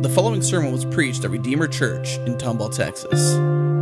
[0.00, 3.32] The following sermon was preached at Redeemer Church in Tomball, Texas.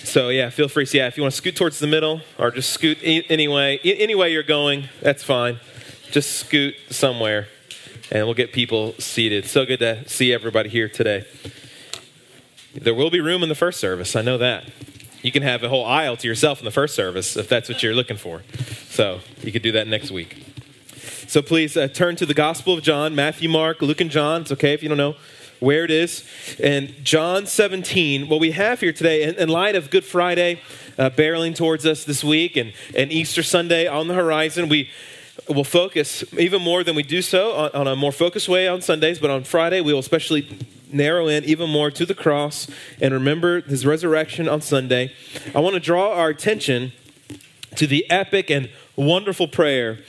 [0.04, 0.86] So yeah, feel free.
[0.86, 4.16] So yeah, if you want to scoot towards the middle or just scoot anyway, any
[4.16, 5.60] way you're going, that's fine.
[6.12, 7.48] Just scoot somewhere,
[8.12, 9.46] and we'll get people seated.
[9.46, 11.26] So good to see everybody here today.
[12.74, 14.18] There will be room in the first service.
[14.18, 14.66] I know that.
[15.22, 17.84] You can have a whole aisle to yourself in the first service if that's what
[17.84, 18.42] you're looking for.
[18.90, 20.46] So you could do that next week.
[21.28, 24.42] So please uh, turn to the Gospel of John, Matthew, Mark, Luke, and John.
[24.42, 25.16] It's okay if you don't know
[25.60, 26.26] where it is.
[26.62, 30.60] And John 17, what we have here today, in, in light of Good Friday
[30.98, 34.90] uh, barreling towards us this week and, and Easter Sunday on the horizon, we
[35.48, 38.82] will focus even more than we do so on, on a more focused way on
[38.82, 40.48] Sundays, but on Friday we will especially
[40.94, 42.68] narrow in even more to the cross
[43.02, 45.14] and remember his resurrection on Sunday.
[45.56, 46.94] I want to draw our attention
[47.76, 50.00] to the epic and wonderful prayer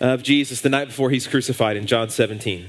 [0.00, 2.68] of Jesus the night before he's crucified in John 17.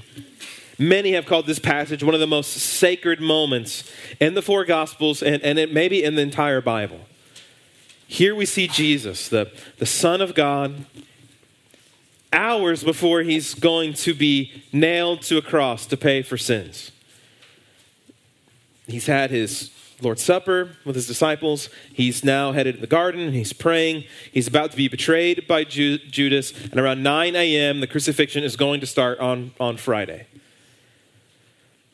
[0.78, 5.24] Many have called this passage one of the most sacred moments in the four Gospels
[5.24, 7.00] and, and it maybe in the entire Bible.
[8.08, 10.86] Here we see Jesus, the, the Son of God,
[12.32, 16.92] hours before he's going to be nailed to a cross to pay for sins.
[18.88, 21.70] He's had his Lord's Supper with his disciples.
[21.94, 23.32] He's now headed to the garden.
[23.32, 24.04] He's praying.
[24.32, 26.54] He's about to be betrayed by Ju- Judas.
[26.66, 30.28] And around 9 a.m., the crucifixion is going to start on, on Friday.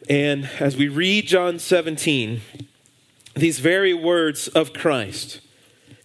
[0.09, 2.41] And as we read John 17,
[3.35, 5.41] these very words of Christ,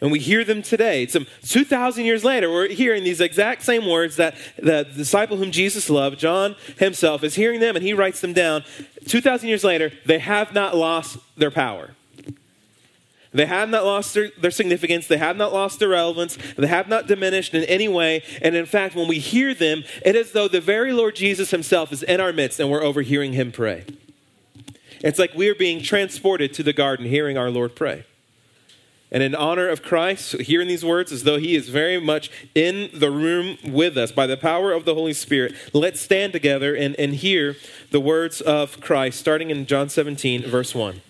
[0.07, 1.03] and we hear them today.
[1.03, 1.17] It's
[1.49, 6.21] 2,000 years later, we're hearing these exact same words that the disciple whom Jesus loved,
[6.21, 8.63] John himself, is hearing them and he writes them down.
[9.09, 11.91] 2,000 years later, they have not lost their power.
[13.33, 15.09] They have not lost their, their, significance.
[15.09, 16.39] They have not lost their relevance.
[16.57, 18.23] They have not diminished in any way.
[18.43, 21.93] And in fact, when we hear them, it is though the very Lord Jesus himself
[21.93, 23.85] is in our midst and we're overhearing him pray.
[25.01, 28.05] It's like we are being transported to the garden hearing our Lord pray.
[29.11, 32.91] And in honor of Christ, hearing these words as though he is very much in
[32.93, 36.97] the room with us by the power of the Holy Spirit, let's stand together and,
[36.97, 37.57] and hear
[37.93, 41.01] the words of Christ, starting in John 17, verse 1.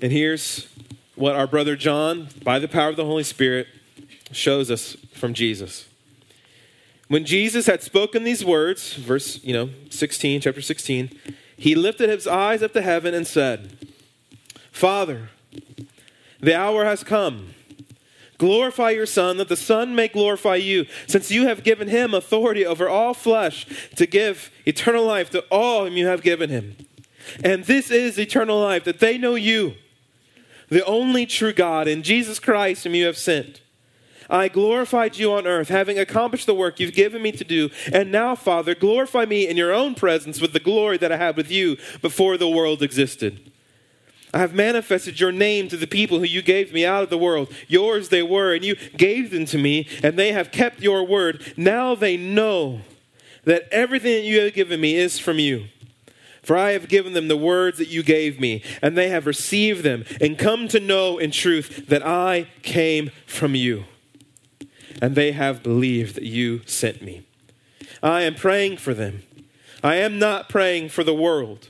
[0.00, 0.68] And here's
[1.16, 3.66] what our brother John, by the power of the Holy Spirit,
[4.32, 5.86] shows us from Jesus.
[7.08, 11.10] When Jesus had spoken these words, verse, you know, 16, chapter 16,
[11.56, 13.76] he lifted his eyes up to heaven and said,
[14.70, 15.30] Father,
[16.40, 17.54] the hour has come.
[18.38, 22.64] Glorify your Son, that the Son may glorify you, since you have given him authority
[22.64, 23.66] over all flesh
[23.96, 26.76] to give eternal life to all whom you have given him.
[27.44, 29.74] And this is eternal life, that they know you,
[30.70, 33.60] the only true God, and Jesus Christ, whom you have sent.
[34.30, 37.68] I glorified you on earth, having accomplished the work you've given me to do.
[37.92, 41.36] And now, Father, glorify me in your own presence with the glory that I had
[41.36, 43.50] with you before the world existed.
[44.32, 47.18] I have manifested your name to the people who you gave me out of the
[47.18, 47.52] world.
[47.66, 51.52] Yours they were, and you gave them to me, and they have kept your word.
[51.56, 52.82] Now they know
[53.44, 55.66] that everything that you have given me is from you.
[56.42, 59.82] For I have given them the words that you gave me, and they have received
[59.82, 63.84] them, and come to know in truth that I came from you.
[65.02, 67.26] And they have believed that you sent me.
[68.02, 69.22] I am praying for them.
[69.82, 71.69] I am not praying for the world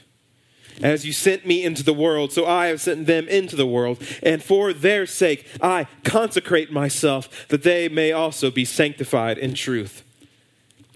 [0.81, 4.01] As you sent me into the world, so I have sent them into the world.
[4.23, 10.03] And for their sake, I consecrate myself, that they may also be sanctified in truth.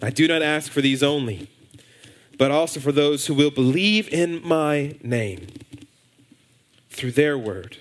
[0.02, 1.50] I do not ask for these only,
[2.38, 5.48] but also for those who will believe in my name
[6.90, 7.78] through their word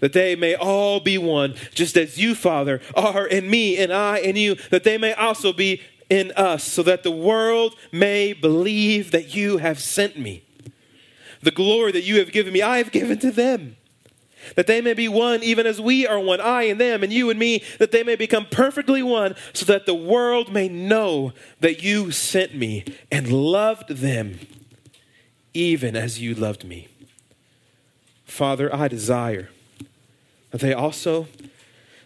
[0.00, 4.18] that they may all be one, just as you, Father, are in me and I
[4.18, 9.10] in you, that they may also be in us, so that the world may believe
[9.10, 10.44] that you have sent me.
[11.42, 13.76] The glory that you have given me, I have given to them.
[14.54, 17.30] That they may be one, even as we are one, I and them, and you
[17.30, 21.82] and me, that they may become perfectly one, so that the world may know that
[21.82, 24.38] you sent me and loved them,
[25.52, 26.86] even as you loved me.
[28.24, 29.50] Father, I desire
[30.50, 31.26] that they also,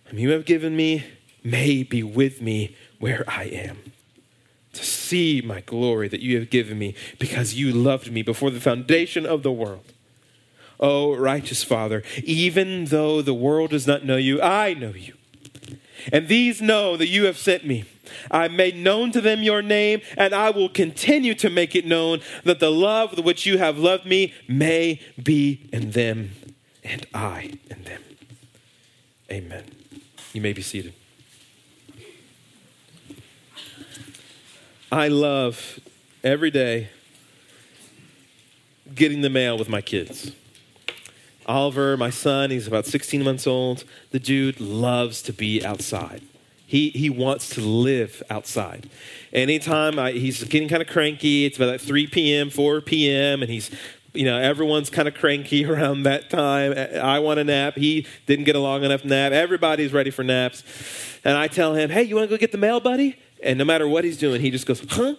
[0.05, 1.05] whom you have given me,
[1.45, 3.93] may be with me where I am.
[4.75, 8.61] To see my glory that you have given me because you loved me before the
[8.61, 9.93] foundation of the world.
[10.79, 15.15] Oh, righteous Father, even though the world does not know you, I know you.
[16.13, 17.85] And these know that you have sent me.
[18.31, 22.21] I made known to them your name, and I will continue to make it known
[22.45, 26.31] that the love with which you have loved me may be in them,
[26.83, 28.03] and I in them.
[29.31, 29.65] Amen.
[30.33, 30.95] You may be seated.
[34.93, 35.79] I love
[36.25, 36.89] every day
[38.93, 40.33] getting the mail with my kids.
[41.47, 43.85] Oliver, my son, he's about 16 months old.
[44.11, 46.23] The dude loves to be outside.
[46.67, 48.91] He, he wants to live outside.
[49.33, 53.51] Anytime I, he's getting kind of cranky, it's about like 3 p.m., 4 p.m., and
[53.51, 53.71] he's
[54.13, 56.73] you know, everyone's kind of cranky around that time.
[56.73, 57.77] I want a nap.
[57.77, 59.31] He didn't get a long enough nap.
[59.31, 60.65] Everybody's ready for naps.
[61.25, 63.17] And I tell him, hey, you want to go get the mail, buddy?
[63.43, 65.15] And no matter what he's doing, he just goes, huh?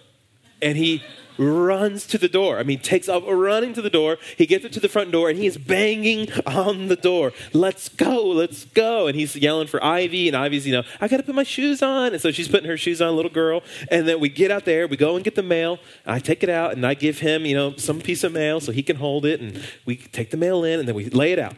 [0.60, 1.02] And he
[1.38, 2.58] runs to the door.
[2.58, 4.18] I mean, takes off running to the door.
[4.36, 7.32] He gets it to the front door and he is banging on the door.
[7.52, 9.06] Let's go, let's go.
[9.06, 11.82] And he's yelling for Ivy, and Ivy's, you know, I got to put my shoes
[11.82, 12.12] on.
[12.12, 13.62] And so she's putting her shoes on, little girl.
[13.90, 15.78] And then we get out there, we go and get the mail.
[16.06, 18.72] I take it out and I give him, you know, some piece of mail so
[18.72, 19.40] he can hold it.
[19.40, 21.54] And we take the mail in and then we lay it out.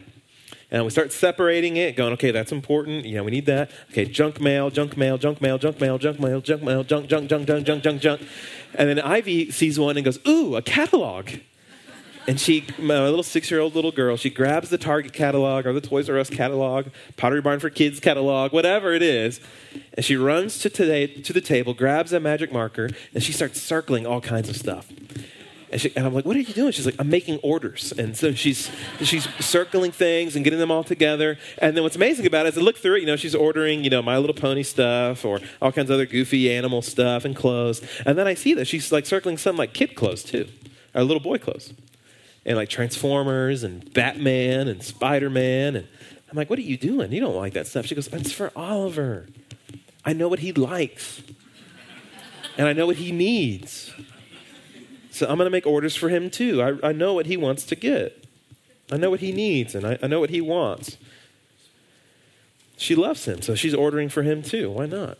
[0.71, 3.05] And we start separating it, going, okay, that's important.
[3.05, 3.69] Know, we need that.
[3.91, 7.29] Okay, junk mail, junk mail, junk mail, junk mail, junk mail, junk mail, junk, junk,
[7.29, 8.21] junk, junk, junk, junk, junk.
[8.73, 11.29] And then Ivy sees one and goes, ooh, a catalog.
[12.27, 15.73] And she, my little six year old little girl, she grabs the Target catalog or
[15.73, 19.39] the Toys R Us catalog, Pottery Barn for Kids catalog, whatever it is,
[19.93, 23.61] and she runs to, today, to the table, grabs a magic marker, and she starts
[23.61, 24.91] circling all kinds of stuff.
[25.75, 26.71] And, she, and, I'm like, what are you doing?
[26.71, 27.91] She's like, I'm making orders.
[27.97, 31.37] And so she's, she's circling things and getting them all together.
[31.57, 33.83] And then what's amazing about it is I look through it, you know, she's ordering,
[33.83, 37.35] you know, My Little Pony stuff or all kinds of other goofy animal stuff and
[37.35, 37.81] clothes.
[38.05, 40.47] And then I see that she's like circling some like kid clothes too,
[40.93, 41.73] or little boy clothes.
[42.45, 45.75] And like Transformers and Batman and Spider Man.
[45.75, 45.89] And
[46.31, 47.11] I'm like, what are you doing?
[47.11, 47.85] You don't like that stuff.
[47.85, 49.27] She goes, it's for Oliver.
[50.05, 51.21] I know what he likes.
[52.57, 53.91] And I know what he needs.
[55.15, 56.61] So I'm going to make orders for him too.
[56.61, 58.25] I, I know what he wants to get,
[58.91, 60.97] I know what he needs, and I, I know what he wants.
[62.75, 64.69] She loves him, so she's ordering for him too.
[64.69, 65.17] Why not?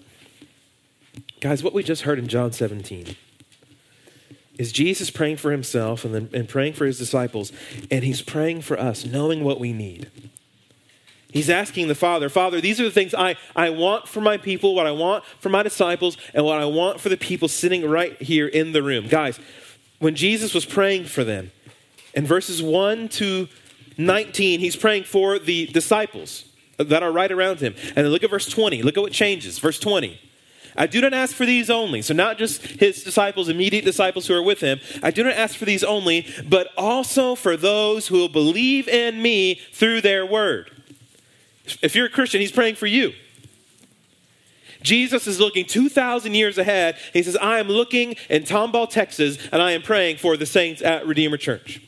[1.39, 3.15] Guys, what we just heard in John 17
[4.57, 7.53] is Jesus praying for himself and then and praying for his disciples,
[7.89, 10.11] and he's praying for us, knowing what we need.
[11.31, 14.75] He's asking the Father, Father, these are the things I, I want for my people,
[14.75, 18.21] what I want for my disciples, and what I want for the people sitting right
[18.21, 19.07] here in the room.
[19.07, 19.39] Guys,
[19.99, 21.51] when Jesus was praying for them,
[22.13, 23.47] in verses 1 to
[23.97, 26.45] 19, he's praying for the disciples
[26.77, 27.75] that are right around him.
[27.95, 28.81] And look at verse 20.
[28.83, 29.59] Look at what changes.
[29.59, 30.19] Verse 20.
[30.77, 32.01] I do not ask for these only.
[32.01, 34.81] So, not just his disciples, immediate disciples who are with him.
[35.01, 39.21] I do not ask for these only, but also for those who will believe in
[39.21, 40.71] me through their word.
[41.81, 43.13] If you're a Christian, he's praying for you.
[44.82, 46.98] Jesus is looking 2,000 years ahead.
[47.13, 50.82] He says, I am looking in Tomball, Texas, and I am praying for the saints
[50.82, 51.82] at Redeemer Church.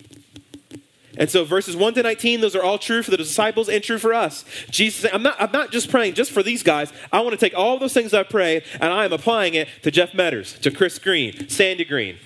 [1.17, 3.97] And so verses 1 to 19, those are all true for the disciples and true
[3.97, 4.45] for us.
[4.69, 6.93] Jesus I'm not, I'm not just praying just for these guys.
[7.11, 9.91] I want to take all those things I prayed and I am applying it to
[9.91, 12.17] Jeff Medders, to Chris Green, Sandy Green,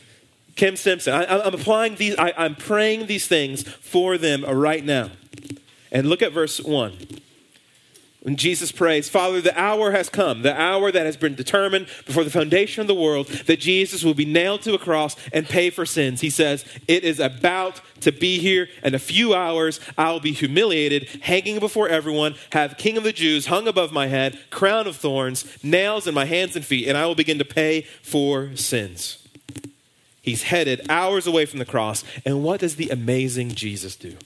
[0.56, 1.14] Kim Simpson.
[1.14, 5.12] I, am applying these, I, I'm praying these things for them right now.
[5.92, 6.98] And look at verse 1.
[8.22, 12.24] When Jesus prays, Father, the hour has come, the hour that has been determined before
[12.24, 15.72] the foundation of the world, that Jesus will be nailed to a cross and pay
[15.72, 16.22] for sins.
[16.22, 18.70] He says, It is about to be here.
[18.84, 23.12] In a few hours, I will be humiliated, hanging before everyone, have King of the
[23.12, 27.00] Jews hung above my head, crown of thorns, nails in my hands and feet, and
[27.00, 29.28] I will begin to pay for sins.
[30.22, 32.04] He's headed hours away from the cross.
[32.24, 34.18] And what does the amazing Jesus do?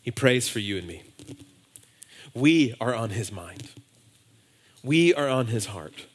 [0.00, 1.02] He prays for you and me.
[2.34, 3.68] We are on his mind,
[4.82, 6.06] we are on his heart.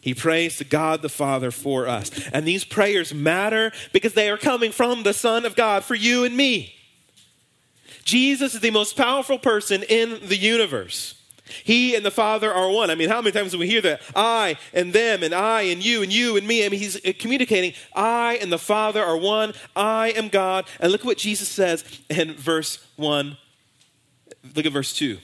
[0.00, 2.28] He prays to God the Father for us.
[2.32, 6.22] And these prayers matter because they are coming from the Son of God for you
[6.22, 6.76] and me.
[8.04, 11.20] Jesus is the most powerful person in the universe.
[11.64, 12.88] He and the Father are one.
[12.88, 14.00] I mean, how many times do we hear that?
[14.14, 16.64] I and them, and I and you, and you and me.
[16.64, 19.54] I mean, he's communicating, I and the Father are one.
[19.74, 20.66] I am God.
[20.78, 23.36] And look what Jesus says in verse 1
[24.54, 25.18] Look at verse 2.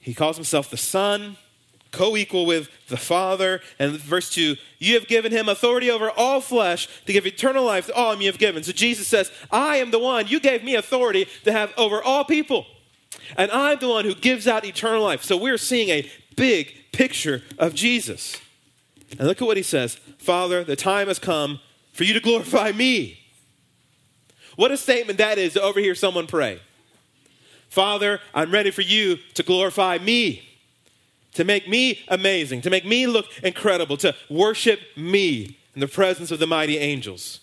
[0.00, 1.36] He calls himself the Son,
[1.90, 3.60] co equal with the Father.
[3.78, 7.86] And verse 2 You have given him authority over all flesh to give eternal life
[7.86, 8.62] to all you have given.
[8.62, 10.26] So Jesus says, I am the one.
[10.26, 12.66] You gave me authority to have over all people.
[13.36, 15.22] And I'm the one who gives out eternal life.
[15.22, 18.40] So we're seeing a big picture of Jesus.
[19.18, 21.60] And look at what he says Father, the time has come
[21.92, 23.18] for you to glorify me.
[24.56, 26.60] What a statement that is to overhear someone pray.
[27.70, 30.42] Father, I'm ready for you to glorify me,
[31.34, 36.32] to make me amazing, to make me look incredible, to worship me in the presence
[36.32, 37.38] of the mighty angels.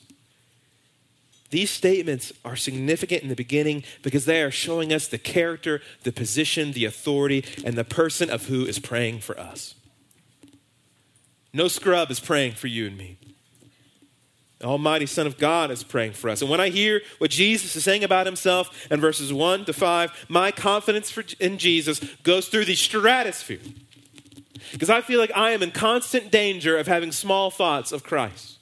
[1.49, 6.11] These statements are significant in the beginning because they are showing us the character, the
[6.11, 9.75] position, the authority, and the person of who is praying for us.
[11.53, 13.17] No scrub is praying for you and me.
[14.59, 16.41] The Almighty Son of God is praying for us.
[16.41, 20.25] And when I hear what Jesus is saying about himself in verses 1 to 5,
[20.29, 23.59] my confidence for, in Jesus goes through the stratosphere.
[24.71, 28.57] Because I feel like I am in constant danger of having small thoughts of Christ.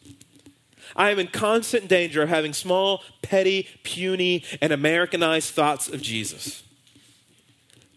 [0.96, 6.64] I am in constant danger of having small, petty, puny, and Americanized thoughts of Jesus,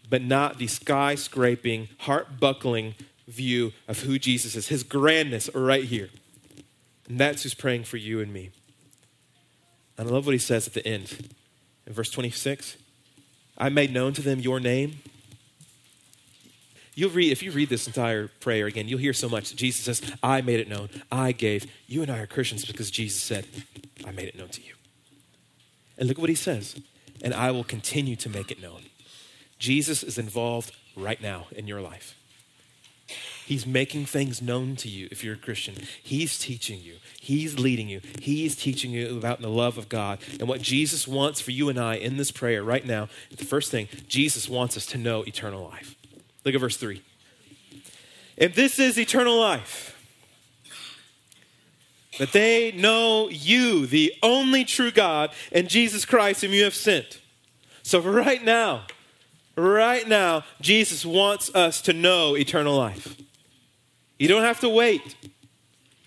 [0.09, 2.95] but not the skyscraping, heart buckling
[3.27, 6.09] view of who Jesus is, his grandness right here.
[7.09, 8.51] And that's who's praying for you and me.
[9.97, 11.35] And I love what he says at the end.
[11.85, 12.77] In verse 26,
[13.57, 14.99] I made known to them your name.
[16.93, 19.55] You'll read, if you read this entire prayer again, you'll hear so much.
[19.55, 20.89] Jesus says, I made it known.
[21.11, 21.65] I gave.
[21.87, 23.47] You and I are Christians because Jesus said,
[24.05, 24.73] I made it known to you.
[25.97, 26.79] And look what he says.
[27.21, 28.83] And I will continue to make it known.
[29.57, 32.15] Jesus is involved right now in your life.
[33.49, 35.73] He's making things known to you if you're a Christian.
[36.03, 36.97] He's teaching you.
[37.19, 37.99] He's leading you.
[38.21, 40.19] He's teaching you about the love of God.
[40.39, 43.71] And what Jesus wants for you and I in this prayer right now, the first
[43.71, 45.95] thing, Jesus wants us to know eternal life.
[46.45, 47.01] Look at verse 3.
[48.37, 49.99] And this is eternal life.
[52.19, 57.19] That they know you, the only true God, and Jesus Christ, whom you have sent.
[57.81, 58.83] So, right now,
[59.57, 63.19] right now, Jesus wants us to know eternal life.
[64.19, 65.15] You don't have to wait.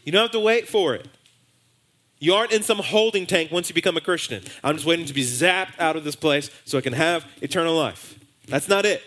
[0.04, 1.09] You don't have to wait for it.
[2.21, 4.45] You aren't in some holding tank once you become a Christian.
[4.62, 7.75] I'm just waiting to be zapped out of this place so I can have eternal
[7.75, 8.16] life.
[8.47, 9.02] That's not it.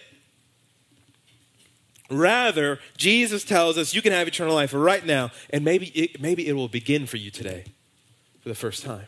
[2.10, 6.48] Rather, Jesus tells us you can have eternal life right now, and maybe it, maybe
[6.48, 7.64] it will begin for you today
[8.42, 9.08] for the first time.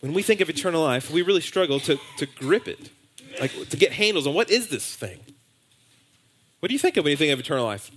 [0.00, 2.90] When we think of eternal life, we really struggle to, to grip it,
[3.40, 5.20] like to get handles on what is this thing?
[6.60, 7.90] What do you think of when you think of eternal life?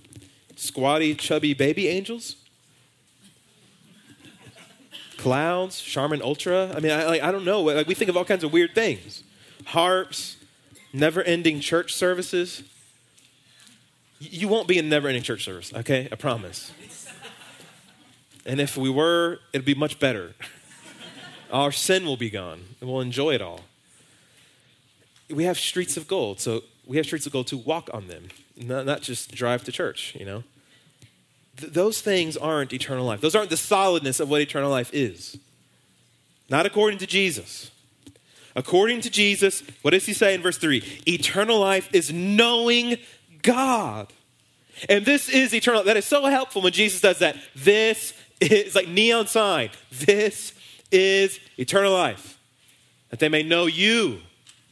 [0.58, 2.36] Squatty, chubby baby angels?
[5.16, 6.72] Clouds, Charmin Ultra.
[6.74, 7.62] I mean, I, like, I don't know.
[7.62, 9.22] Like, we think of all kinds of weird things
[9.66, 10.36] harps,
[10.92, 12.62] never ending church services.
[14.20, 16.08] You won't be in never ending church service, okay?
[16.10, 16.72] I promise.
[18.46, 20.34] And if we were, it'd be much better.
[21.52, 23.60] Our sin will be gone, and we'll enjoy it all.
[25.28, 28.28] We have streets of gold, so we have streets to go to walk on them
[28.60, 30.44] not, not just drive to church, you know?
[31.56, 33.20] Th- those things aren't eternal life.
[33.20, 35.38] Those aren't the solidness of what eternal life is.
[36.48, 37.70] Not according to Jesus.
[38.56, 41.02] According to Jesus, what does he say in verse 3?
[41.06, 42.96] Eternal life is knowing
[43.42, 44.12] God.
[44.88, 45.84] And this is eternal.
[45.84, 47.36] That is so helpful when Jesus does that.
[47.54, 49.70] This is like neon sign.
[49.92, 50.52] This
[50.90, 52.38] is eternal life.
[53.10, 54.20] That they may know you,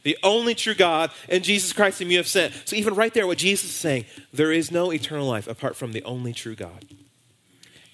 [0.03, 2.53] the only true God, and Jesus Christ whom you have sent.
[2.65, 5.91] So, even right there, what Jesus is saying, there is no eternal life apart from
[5.91, 6.85] the only true God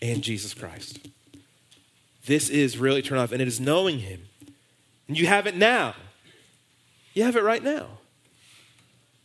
[0.01, 0.99] and Jesus Christ.
[2.25, 4.27] This is real eternal life, and it is knowing Him.
[5.07, 5.95] And you have it now.
[7.13, 7.87] You have it right now.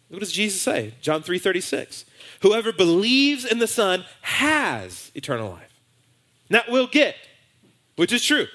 [0.08, 0.94] What does Jesus say?
[1.00, 2.04] John 3:36.
[2.40, 5.74] Whoever believes in the Son has eternal life.
[6.50, 7.16] That will get,
[7.96, 8.46] which is true.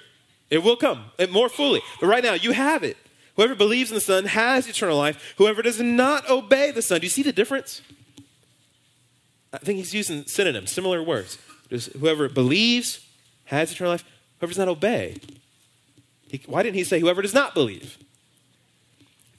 [0.50, 1.82] It will come and more fully.
[2.00, 2.98] But right now, you have it.
[3.36, 5.34] Whoever believes in the Son has eternal life.
[5.38, 7.00] Whoever does not obey the Son.
[7.00, 7.82] Do you see the difference?
[9.52, 11.38] I think he's using synonyms, similar words.
[12.00, 13.06] Whoever believes
[13.46, 14.04] has eternal life.
[14.40, 15.18] Whoever does not obey.
[16.28, 17.98] He, why didn't he say whoever does not believe?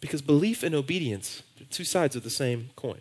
[0.01, 3.01] Because belief and obedience are two sides of the same coin.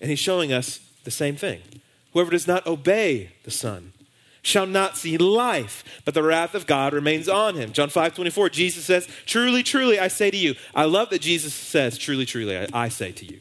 [0.00, 1.60] And he's showing us the same thing.
[2.12, 3.92] Whoever does not obey the Son
[4.42, 7.72] shall not see life, but the wrath of God remains on him.
[7.72, 10.54] John 5 24, Jesus says, Truly, truly, I say to you.
[10.74, 13.40] I love that Jesus says, Truly, truly, I, I say to you.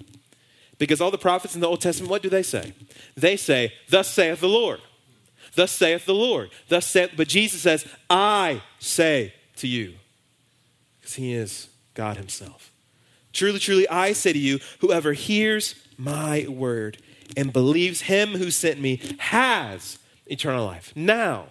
[0.78, 2.74] Because all the prophets in the Old Testament, what do they say?
[3.18, 4.80] They say, Thus saith the Lord.
[5.56, 6.50] Thus saith the Lord.
[6.70, 9.96] Thus saith, but Jesus says, I say to you.
[11.00, 12.72] Because he is God himself.
[13.34, 16.98] Truly, truly, I say to you, whoever hears my word
[17.36, 19.98] and believes him who sent me has
[20.32, 20.94] eternal life.
[20.96, 21.48] Now,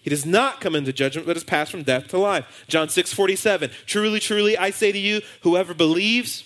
[0.00, 2.64] he does not come into judgment, but has passed from death to life.
[2.66, 3.70] John 6 47.
[3.86, 6.44] Truly, truly, I say to you, whoever believes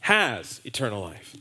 [0.00, 1.34] has eternal life.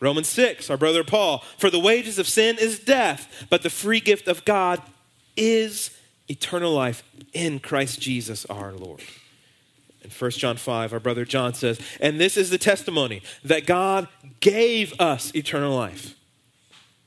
[0.00, 4.00] Romans 6, our brother Paul, for the wages of sin is death, but the free
[4.00, 4.80] gift of God
[5.36, 5.90] is
[6.28, 9.02] eternal life in Christ Jesus our Lord.
[10.02, 14.08] In 1 John 5, our brother John says, and this is the testimony that God
[14.40, 16.14] gave us eternal life.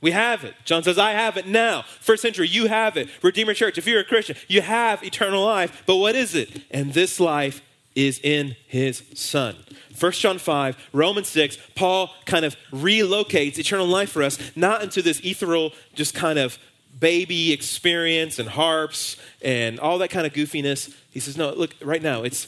[0.02, 0.56] We have it.
[0.66, 1.84] John says, I have it now.
[2.00, 3.08] First century, you have it.
[3.22, 5.84] Redeemer Church, if you're a Christian, you have eternal life.
[5.86, 6.64] But what is it?
[6.72, 7.62] And this life
[7.94, 9.56] is in his Son.
[10.00, 15.04] 1 John 5, Romans 6, Paul kind of relocates eternal life for us, not into
[15.04, 16.58] this ethereal, just kind of
[17.00, 20.96] baby experience and harps and all that kind of goofiness.
[21.12, 22.48] He says, no, look, right now, it's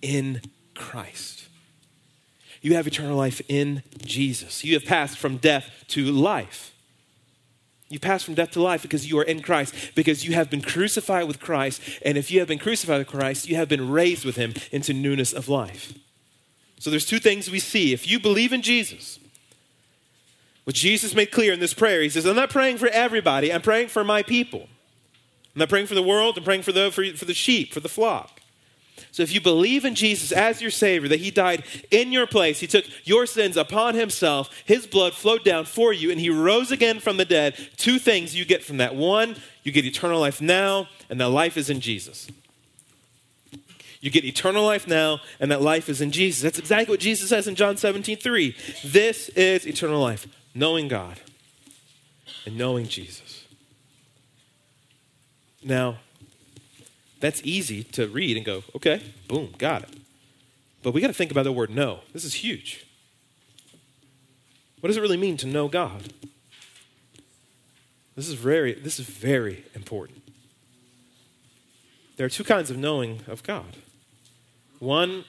[0.00, 0.40] in
[0.74, 1.48] Christ.
[2.62, 4.64] You have eternal life in Jesus.
[4.64, 6.74] You have passed from death to life.
[7.88, 10.60] You pass from death to life because you are in Christ, because you have been
[10.60, 11.80] crucified with Christ.
[12.04, 14.92] And if you have been crucified with Christ, you have been raised with him into
[14.92, 15.94] newness of life.
[16.78, 17.92] So there's two things we see.
[17.92, 19.18] If you believe in Jesus,
[20.64, 23.62] what Jesus made clear in this prayer, he says, I'm not praying for everybody, I'm
[23.62, 24.68] praying for my people.
[25.54, 27.80] I'm not praying for the world, I'm praying for the, for, for the sheep, for
[27.80, 28.42] the flock.
[29.10, 32.60] So if you believe in Jesus as your Savior, that He died in your place,
[32.60, 36.70] He took your sins upon Himself, His blood flowed down for you, and He rose
[36.70, 38.94] again from the dead, two things you get from that.
[38.94, 42.28] One, you get eternal life now, and that life is in Jesus.
[44.00, 46.42] You get eternal life now, and that life is in Jesus.
[46.42, 48.56] That's exactly what Jesus says in John 17, 3.
[48.84, 51.20] This is eternal life, knowing God
[52.46, 53.44] and knowing Jesus.
[55.62, 55.98] Now,
[57.20, 59.90] that's easy to read and go, okay, boom, got it.
[60.82, 62.00] But we got to think about the word know.
[62.12, 62.86] This is huge.
[64.80, 66.12] What does it really mean to know God?
[68.14, 70.22] This is very, this is very important.
[72.16, 73.76] There are two kinds of knowing of God.
[74.78, 75.24] One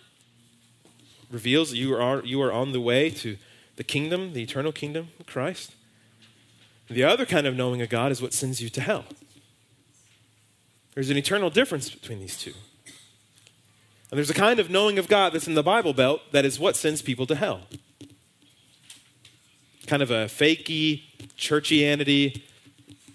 [1.29, 3.37] reveals that you are, you are on the way to
[3.75, 5.75] the kingdom, the eternal kingdom of Christ.
[6.89, 9.05] The other kind of knowing of God is what sends you to hell.
[10.93, 12.53] There's an eternal difference between these two.
[14.11, 16.59] And there's a kind of knowing of God that's in the Bible Belt that is
[16.59, 17.61] what sends people to hell.
[19.85, 21.03] Kind of a fakey,
[21.37, 22.41] churchianity,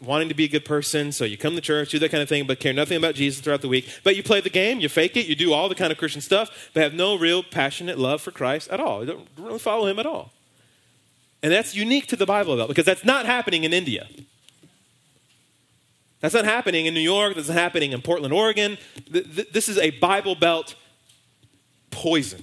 [0.00, 2.28] wanting to be a good person, so you come to church, do that kind of
[2.28, 3.88] thing, but care nothing about Jesus throughout the week.
[4.04, 6.20] But you play the game, you fake it, you do all the kind of Christian
[6.20, 9.00] stuff, but have no real passionate love for Christ at all.
[9.00, 10.32] You don't really follow him at all.
[11.42, 14.08] And that's unique to the Bible Belt because that's not happening in India.
[16.24, 17.34] That's not happening in New York.
[17.34, 18.78] That's not happening in Portland, Oregon.
[19.10, 20.74] This is a Bible Belt
[21.90, 22.42] poison.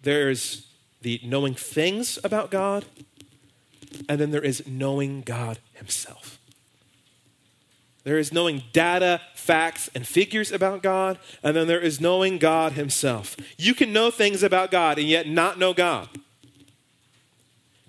[0.00, 0.66] There's
[1.02, 2.86] the knowing things about God,
[4.08, 6.38] and then there is knowing God Himself.
[8.04, 12.72] There is knowing data, facts, and figures about God, and then there is knowing God
[12.72, 13.36] Himself.
[13.58, 16.08] You can know things about God and yet not know God.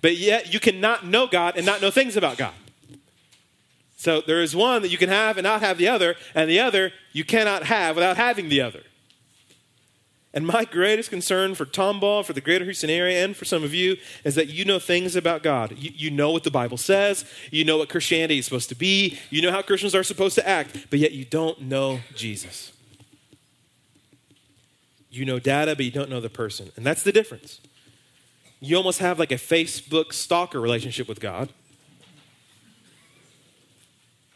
[0.01, 2.53] But yet you cannot know God and not know things about God.
[4.03, 6.59] So there is one that you can have and not have the other, and the
[6.59, 8.81] other you cannot have without having the other.
[10.33, 13.73] And my greatest concern for Tomball, for the greater Houston area, and for some of
[13.73, 15.77] you is that you know things about God.
[15.77, 19.17] You, you, know what the Bible says, you know what Christianity is supposed to be,
[19.29, 22.73] you know how Christians are supposed to act, but yet you don't know Jesus.
[25.11, 26.73] You know data, but you don't know the person.
[26.75, 27.61] And that's the difference.
[28.59, 31.53] You almost have like a Facebook stalker relationship with God.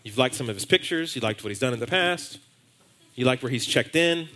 [0.08, 2.40] You've liked some of his pictures, you liked what he's done in the past.
[3.16, 4.30] You like where he's checked in,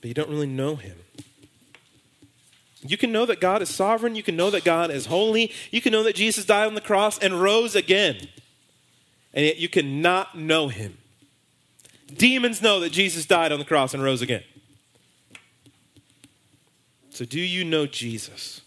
[0.00, 0.96] but you don't really know him.
[2.86, 4.14] You can know that God is sovereign.
[4.14, 5.50] You can know that God is holy.
[5.72, 8.18] You can know that Jesus died on the cross and rose again.
[9.32, 10.96] And yet you cannot know him.
[12.16, 14.44] Demons know that Jesus died on the cross and rose again.
[17.10, 18.60] So, do you know Jesus?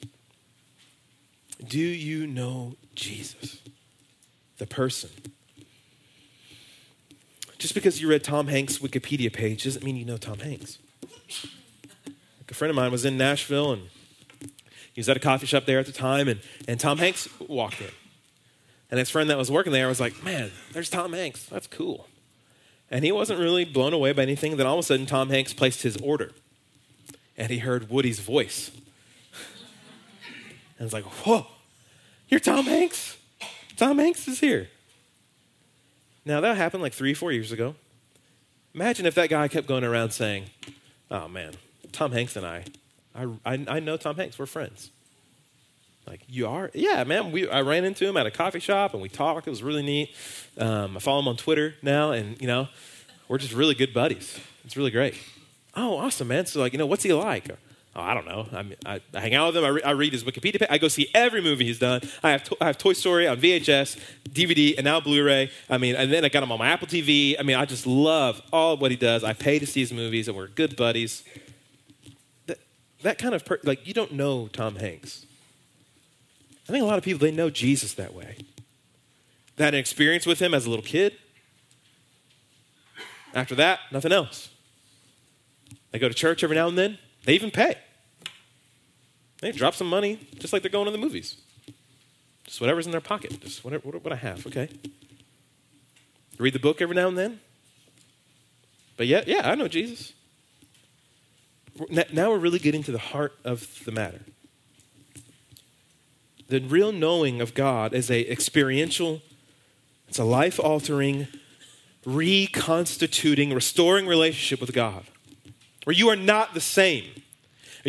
[1.66, 3.62] Do you know Jesus?
[4.58, 5.10] The person.
[7.58, 10.78] Just because you read Tom Hanks' Wikipedia page doesn't mean you know Tom Hanks.
[12.06, 13.90] Like a friend of mine was in Nashville and
[14.98, 17.82] he was at a coffee shop there at the time, and, and Tom Hanks walked
[17.82, 17.92] in.
[18.90, 21.46] And his friend that was working there was like, Man, there's Tom Hanks.
[21.46, 22.08] That's cool.
[22.90, 24.58] And he wasn't really blown away by anything.
[24.58, 26.32] Then all of a sudden, Tom Hanks placed his order,
[27.38, 28.72] and he heard Woody's voice.
[30.80, 31.46] and it's like, Whoa,
[32.28, 33.18] you're Tom Hanks?
[33.78, 34.70] Tom Hanks is here.
[36.26, 37.76] Now, that happened like three, four years ago.
[38.74, 40.46] Imagine if that guy kept going around saying,
[41.10, 41.54] Oh man,
[41.92, 42.66] Tom Hanks and I,
[43.16, 44.38] I, I, I know Tom Hanks.
[44.38, 44.92] We're friends.
[46.06, 46.72] Like, you are?
[46.74, 47.32] Yeah, man.
[47.32, 49.46] We, I ran into him at a coffee shop and we talked.
[49.46, 50.16] It was really neat.
[50.58, 52.70] Um, I follow him on Twitter now, and, you know,
[53.28, 54.40] we're just really good buddies.
[54.64, 55.16] It's really great.
[55.76, 56.46] Oh, awesome, man.
[56.46, 57.50] So, like, you know, what's he like?
[57.98, 58.48] Oh, I don't know.
[58.54, 59.66] I, I, I hang out with him.
[59.66, 60.68] I, re- I, read his Wikipedia page.
[60.70, 62.02] I go see every movie he's done.
[62.22, 65.50] I have, to- I have Toy Story on VHS, DVD, and now Blu-ray.
[65.68, 67.36] I mean, and then I got him on my Apple TV.
[67.40, 69.24] I mean, I just love all what he does.
[69.24, 71.24] I pay to see his movies, and we're good buddies
[73.04, 75.26] that kind of per- like you don't know Tom Hanks.
[76.68, 78.38] I think a lot of people they know Jesus that way.
[79.56, 81.14] They had an experience with him as a little kid.
[83.34, 84.50] After that, nothing else.
[85.92, 86.98] They go to church every now and then.
[87.24, 87.76] They even pay.
[89.42, 91.38] They drop some money, just like they're going to the movies.
[92.46, 93.40] Just whatever's in their pocket.
[93.42, 94.46] Just whatever, what I have.
[94.48, 94.70] Okay.
[96.38, 97.40] Read the book every now and then.
[98.96, 100.14] But yeah, yeah, I know Jesus
[102.12, 104.22] now we're really getting to the heart of the matter.
[106.50, 109.22] The real knowing of God is a experiential,
[110.08, 111.28] it's a life altering,
[112.06, 115.04] reconstituting, restoring relationship with God,
[115.84, 117.06] where you are not the same.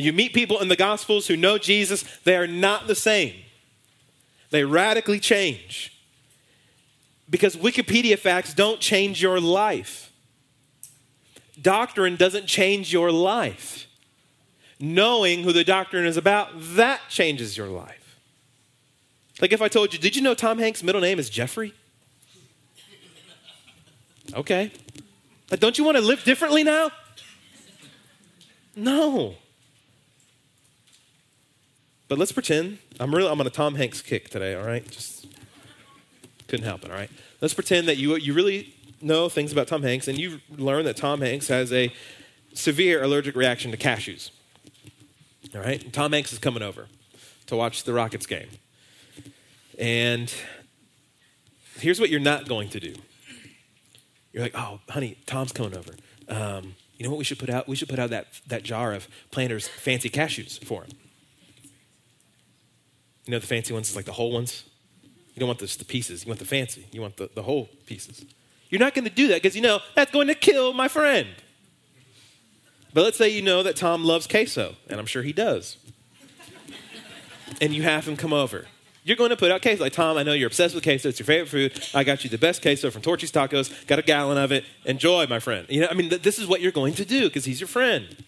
[0.05, 3.35] You meet people in the Gospels who know Jesus, they are not the same.
[4.51, 5.95] They radically change.
[7.29, 10.09] Because Wikipedia facts don't change your life
[11.61, 13.87] doctrine doesn't change your life.
[14.81, 18.19] Knowing who the doctrine is about, that changes your life.
[19.41, 21.75] Like if I told you, did you know Tom Hanks' middle name is Jeffrey?
[24.35, 24.71] Okay.
[25.49, 26.91] But don't you want to live differently now?
[28.77, 29.35] No.
[32.09, 34.89] But let's pretend I'm really I'm on a Tom Hanks kick today, all right?
[34.91, 35.27] Just
[36.47, 37.11] couldn't help it, all right?
[37.41, 40.97] Let's pretend that you you really know things about Tom Hanks, and you learn that
[40.97, 41.93] Tom Hanks has a
[42.55, 44.31] severe allergic reaction to cashews.
[45.55, 45.83] All right?
[45.83, 46.87] And Tom Hanks is coming over
[47.47, 48.49] to watch the Rockets game.
[49.79, 50.33] And
[51.79, 52.95] here's what you're not going to do.
[54.33, 55.93] You're like, oh, honey, Tom's coming over.
[56.29, 57.69] Um, you know what we should put out?
[57.69, 60.91] We should put out that, that jar of Planters fancy cashews for him.
[63.29, 64.65] You know the fancy ones, like the whole ones?
[65.35, 66.25] You don't want the, the pieces.
[66.25, 66.87] You want the fancy.
[66.93, 68.25] You want the, the whole pieces.
[68.71, 71.29] You're not going to do that because you know that's going to kill my friend.
[72.95, 75.77] But let's say you know that Tom loves queso, and I'm sure he does.
[77.61, 78.65] and you have him come over.
[79.05, 79.83] You're going to put out queso.
[79.83, 81.11] Like, Tom, I know you're obsessed with queso.
[81.11, 81.85] It's your favorite food.
[81.95, 83.87] I got you the best queso from Torchy's Tacos.
[83.87, 84.65] Got a gallon of it.
[84.87, 85.67] Enjoy, my friend.
[85.69, 87.69] You know, I mean, th- this is what you're going to do because he's your
[87.69, 88.25] friend.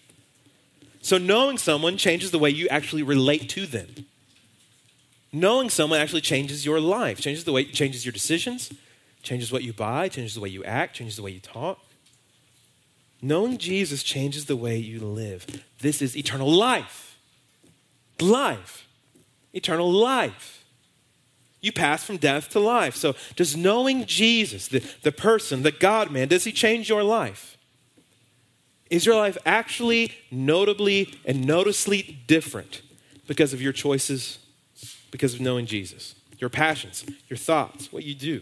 [1.01, 4.05] So knowing someone changes the way you actually relate to them.
[5.33, 8.71] Knowing someone actually changes your life, changes the way, changes your decisions,
[9.23, 11.79] changes what you buy, changes the way you act, changes the way you talk.
[13.21, 15.63] Knowing Jesus changes the way you live.
[15.79, 17.17] This is eternal life.
[18.19, 18.87] Life.
[19.53, 20.65] Eternal life.
[21.61, 22.95] You pass from death to life.
[22.95, 27.55] So, does knowing Jesus, the, the person, the God man, does he change your life?
[28.89, 32.81] Is your life actually notably and noticeably different
[33.27, 34.39] because of your choices,
[35.11, 36.15] because of knowing Jesus?
[36.39, 38.41] Your passions, your thoughts, what you do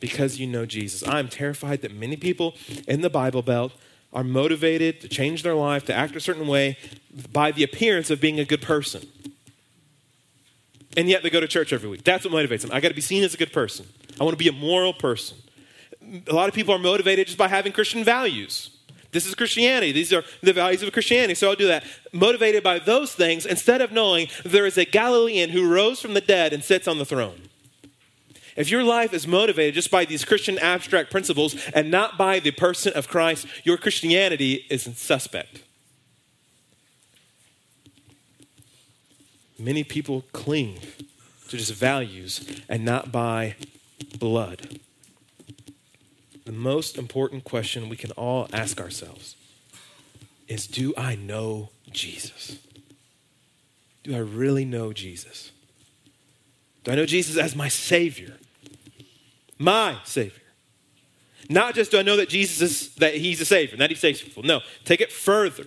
[0.00, 1.06] because you know Jesus.
[1.06, 2.54] I'm terrified that many people
[2.86, 3.72] in the Bible Belt
[4.12, 6.78] are motivated to change their life, to act a certain way
[7.32, 9.06] by the appearance of being a good person.
[10.96, 12.04] And yet they go to church every week.
[12.04, 12.70] That's what motivates them.
[12.72, 13.86] I got to be seen as a good person.
[14.18, 15.36] I want to be a moral person.
[16.26, 18.77] A lot of people are motivated just by having Christian values.
[19.10, 19.92] This is Christianity.
[19.92, 21.34] These are the values of Christianity.
[21.34, 21.84] So I'll do that.
[22.12, 26.20] Motivated by those things instead of knowing there is a Galilean who rose from the
[26.20, 27.48] dead and sits on the throne.
[28.54, 32.50] If your life is motivated just by these Christian abstract principles and not by the
[32.50, 35.62] person of Christ, your Christianity is suspect.
[39.58, 40.80] Many people cling
[41.48, 43.54] to just values and not by
[44.18, 44.80] blood.
[46.48, 49.36] The most important question we can all ask ourselves
[50.46, 52.56] is Do I know Jesus?
[54.02, 55.52] Do I really know Jesus?
[56.84, 58.38] Do I know Jesus as my Savior?
[59.58, 60.40] My Savior.
[61.50, 64.22] Not just do I know that Jesus is that He's a Savior, that He saves
[64.22, 64.42] people.
[64.42, 65.66] No, take it further.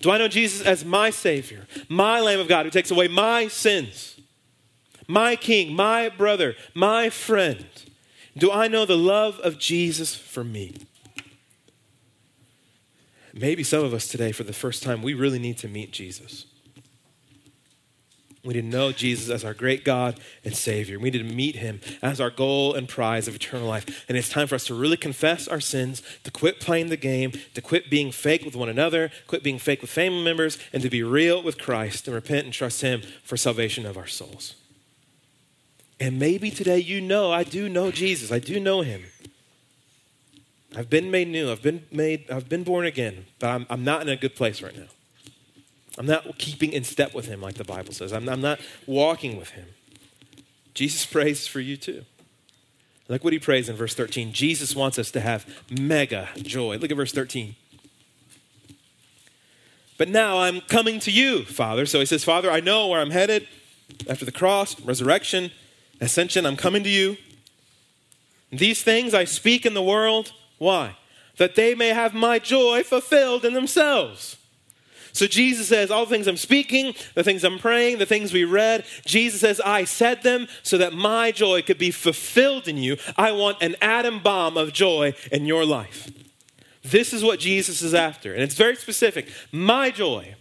[0.00, 3.48] Do I know Jesus as my Savior, my Lamb of God who takes away my
[3.48, 4.20] sins,
[5.08, 7.64] my King, my brother, my friend?
[8.36, 10.74] Do I know the love of Jesus for me?
[13.32, 16.46] Maybe some of us today, for the first time, we really need to meet Jesus.
[18.44, 20.98] We need to know Jesus as our great God and Savior.
[20.98, 24.04] We need to meet Him as our goal and prize of eternal life.
[24.08, 27.32] And it's time for us to really confess our sins, to quit playing the game,
[27.54, 30.90] to quit being fake with one another, quit being fake with family members, and to
[30.90, 34.54] be real with Christ and repent and trust Him for salvation of our souls.
[35.98, 39.04] And maybe today you know, I do know Jesus, I do know Him.
[40.76, 44.02] I've been made new, I've been made, I've been born again, but I'm, I'm not
[44.02, 44.88] in a good place right now.
[45.98, 48.12] I'm not keeping in step with him like the Bible says.
[48.12, 49.68] I'm, I'm not walking with him.
[50.74, 52.04] Jesus prays for you too.
[53.08, 54.32] Look what he prays in verse 13.
[54.32, 56.76] Jesus wants us to have mega joy.
[56.76, 57.56] Look at verse 13.
[59.96, 61.86] But now I'm coming to you, Father.
[61.86, 63.48] So he says, Father, I know where I'm headed
[64.10, 65.50] after the cross, resurrection,
[66.00, 66.46] ascension.
[66.46, 67.16] I'm coming to you.
[68.50, 70.32] These things I speak in the world.
[70.58, 70.96] Why?
[71.38, 74.36] That they may have my joy fulfilled in themselves.
[75.12, 78.84] So Jesus says, All things I'm speaking, the things I'm praying, the things we read,
[79.06, 82.98] Jesus says, I said them so that my joy could be fulfilled in you.
[83.16, 86.10] I want an atom bomb of joy in your life.
[86.82, 88.34] This is what Jesus is after.
[88.34, 89.28] And it's very specific.
[89.50, 90.36] My joy.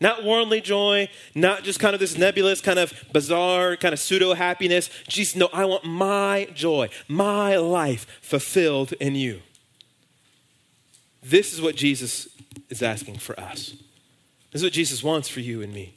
[0.00, 4.32] Not worldly joy, not just kind of this nebulous, kind of bizarre, kind of pseudo
[4.34, 4.88] happiness.
[5.06, 9.42] Jesus, no, I want my joy, my life fulfilled in you.
[11.22, 12.28] This is what Jesus
[12.70, 13.74] is asking for us.
[14.52, 15.94] This is what Jesus wants for you and me.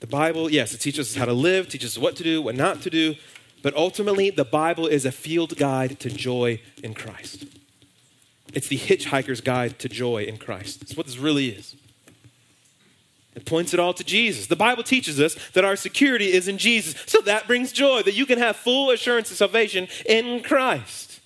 [0.00, 2.54] The Bible, yes, it teaches us how to live, teaches us what to do, what
[2.54, 3.14] not to do,
[3.62, 7.44] but ultimately, the Bible is a field guide to joy in Christ.
[8.52, 10.80] It's the hitchhiker's guide to joy in Christ.
[10.80, 11.76] That's what this really is.
[13.34, 14.46] It points it all to Jesus.
[14.46, 16.94] The Bible teaches us that our security is in Jesus.
[17.06, 21.20] So that brings joy, that you can have full assurance of salvation in Christ.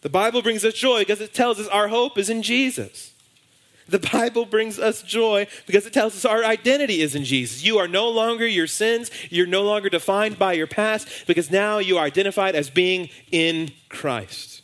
[0.00, 3.12] The Bible brings us joy because it tells us our hope is in Jesus.
[3.88, 7.64] The Bible brings us joy because it tells us our identity is in Jesus.
[7.64, 9.10] You are no longer your sins.
[9.30, 13.72] You're no longer defined by your past because now you are identified as being in
[13.90, 14.62] Christ.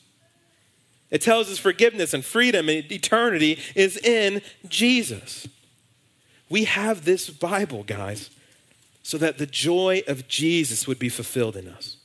[1.11, 5.49] It tells us forgiveness and freedom and eternity is in Jesus.
[6.50, 8.28] We have this Bible, guys,
[9.02, 11.96] so that the joy of Jesus would be fulfilled in us.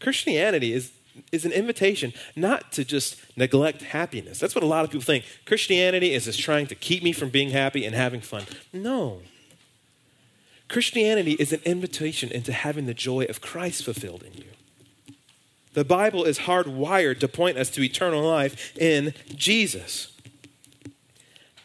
[0.00, 0.92] Christianity is
[1.32, 4.38] is an invitation not to just neglect happiness.
[4.38, 5.24] That's what a lot of people think.
[5.46, 8.44] Christianity is just trying to keep me from being happy and having fun.
[8.72, 9.22] No.
[10.68, 15.14] Christianity is an invitation into having the joy of Christ fulfilled in you.
[15.74, 20.12] The Bible is hardwired to point us to eternal life in Jesus.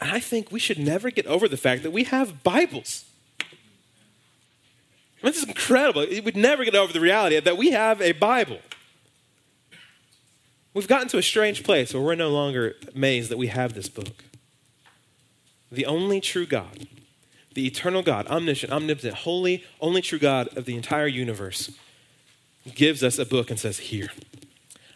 [0.01, 3.05] I think we should never get over the fact that we have Bibles.
[3.39, 6.01] I mean, this is incredible.
[6.01, 8.57] We'd never get over the reality that we have a Bible.
[10.73, 13.89] We've gotten to a strange place where we're no longer amazed that we have this
[13.89, 14.23] book.
[15.71, 16.87] The only true God,
[17.53, 21.71] the eternal God, omniscient, omnipotent, holy, only true God of the entire universe,
[22.73, 24.09] gives us a book and says, Here,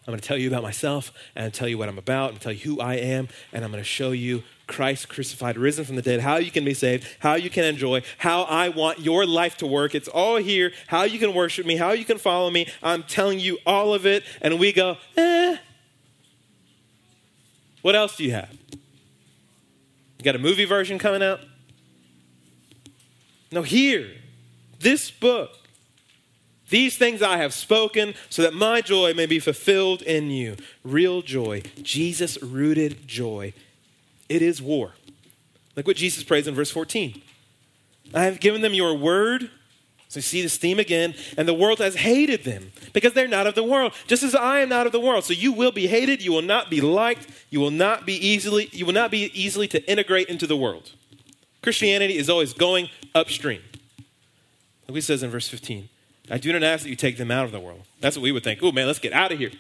[0.08, 2.52] I'm going to tell you about myself, and tell you what I'm about, and tell
[2.52, 6.02] you who I am, and I'm going to show you Christ crucified, risen from the
[6.02, 9.58] dead, how you can be saved, how you can enjoy, how I want your life
[9.58, 9.96] to work.
[9.96, 12.68] It's all here, how you can worship me, how you can follow me.
[12.84, 14.24] I'm telling you all of it.
[14.42, 15.58] And we go, eh.
[17.82, 18.52] What else do you have?
[18.72, 21.40] You got a movie version coming out?
[23.52, 24.12] No, here,
[24.80, 25.65] this book.
[26.70, 30.56] These things I have spoken so that my joy may be fulfilled in you.
[30.84, 33.54] Real joy, Jesus rooted joy
[34.30, 34.94] it is war.
[35.76, 37.22] Look what Jesus prays in verse 14.
[38.14, 39.50] I have given them your word.
[40.08, 43.48] So you see this theme again, and the world has hated them because they're not
[43.48, 45.26] of the world, just as I am not of the world.
[45.26, 48.70] So you will be hated, you will not be liked, you will not be easily,
[48.72, 50.92] you will not be easily to integrate into the world.
[51.62, 53.62] Christianity is always going upstream.
[54.88, 55.90] Like he says in verse 15.
[56.30, 57.84] I do not ask that you take them out of the world.
[58.02, 58.62] That's what we would think.
[58.64, 59.52] Oh, man, let's get out of here.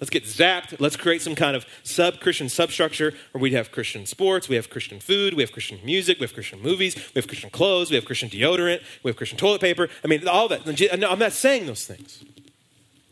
[0.00, 0.80] Let's get zapped.
[0.80, 4.70] Let's create some kind of sub Christian substructure where we'd have Christian sports, we have
[4.70, 7.96] Christian food, we have Christian music, we have Christian movies, we have Christian clothes, we
[7.96, 9.88] have Christian deodorant, we have Christian toilet paper.
[10.02, 10.64] I mean, all that.
[10.98, 12.24] No, I'm not saying those things.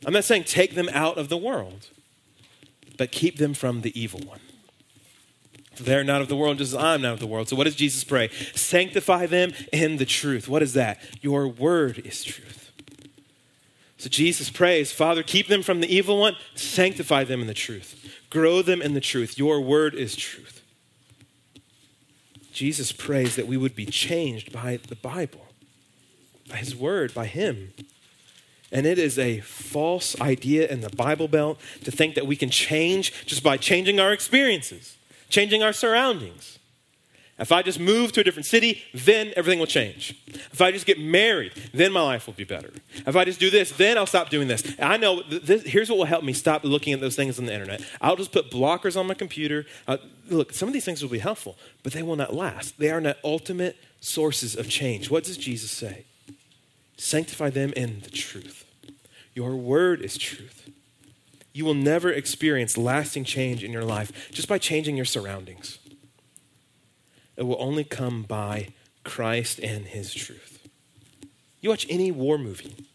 [0.07, 1.88] I'm not saying take them out of the world,
[2.97, 4.40] but keep them from the evil one.
[5.79, 7.49] They're not of the world, just as I'm not of the world.
[7.49, 8.31] So, what does Jesus pray?
[8.55, 10.49] Sanctify them in the truth.
[10.49, 11.01] What is that?
[11.23, 12.59] Your word is truth.
[13.99, 18.17] So Jesus prays, Father, keep them from the evil one, sanctify them in the truth,
[18.31, 19.37] grow them in the truth.
[19.37, 20.62] Your word is truth.
[22.53, 25.47] Jesus prays that we would be changed by the Bible,
[26.49, 27.73] by his word, by him.
[28.71, 32.51] And it is a false idea in the Bible Belt to think that we can
[32.51, 34.97] change just by changing our experiences,
[35.29, 36.59] changing our surroundings.
[37.38, 40.17] If I just move to a different city, then everything will change.
[40.27, 42.73] If I just get married, then my life will be better.
[43.07, 44.64] If I just do this, then I'll stop doing this.
[44.81, 47.53] I know this, here's what will help me stop looking at those things on the
[47.53, 47.81] internet.
[48.01, 49.67] I'll just put blockers on my computer.
[49.87, 52.77] Uh, look, some of these things will be helpful, but they will not last.
[52.79, 55.09] They are not ultimate sources of change.
[55.09, 56.07] What does Jesus say?
[56.97, 58.64] Sanctify them in the truth.
[59.35, 60.69] Your word is truth.
[61.59, 65.81] You will never experience lasting change in your life just by changing your surroundings.
[67.37, 68.68] It will only come by
[69.03, 70.68] Christ and his truth.
[71.61, 72.87] You watch any war movie,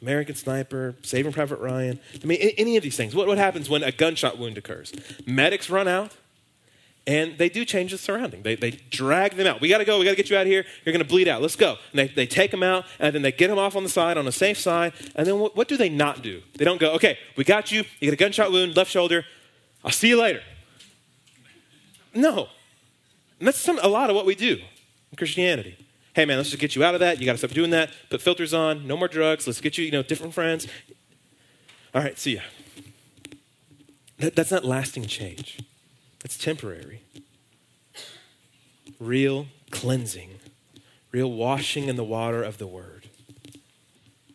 [0.00, 3.12] American Sniper, Saving Private Ryan, I mean, any of these things.
[3.12, 4.92] What, what happens when a gunshot wound occurs?
[5.26, 6.12] Medics run out
[7.06, 8.42] and they do change the surrounding.
[8.42, 9.60] They, they drag them out.
[9.60, 9.98] We got to go.
[9.98, 10.64] We got to get you out of here.
[10.84, 11.42] You're going to bleed out.
[11.42, 11.76] Let's go.
[11.90, 14.16] And they, they take them out, and then they get them off on the side,
[14.16, 14.92] on a safe side.
[15.16, 16.42] And then what, what do they not do?
[16.56, 17.80] They don't go, okay, we got you.
[17.98, 19.24] You get a gunshot wound, left shoulder.
[19.84, 20.42] I'll see you later.
[22.14, 22.48] No.
[23.40, 24.58] And that's some, a lot of what we do
[25.10, 25.76] in Christianity.
[26.14, 27.18] Hey, man, let's just get you out of that.
[27.18, 27.90] You got to stop doing that.
[28.10, 28.86] Put filters on.
[28.86, 29.46] No more drugs.
[29.46, 30.68] Let's get you, you know, different friends.
[31.94, 32.42] All right, see ya.
[34.18, 35.58] That, that's not lasting change.
[36.22, 37.02] That's temporary.
[39.00, 40.38] Real cleansing,
[41.10, 43.08] real washing in the water of the Word.